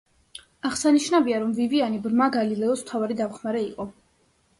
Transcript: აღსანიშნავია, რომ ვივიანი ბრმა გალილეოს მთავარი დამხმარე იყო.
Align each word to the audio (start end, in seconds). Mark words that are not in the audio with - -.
აღსანიშნავია, 0.67 1.41
რომ 1.43 1.51
ვივიანი 1.59 1.99
ბრმა 2.05 2.29
გალილეოს 2.37 2.81
მთავარი 2.87 3.19
დამხმარე 3.21 3.63
იყო. 3.67 3.87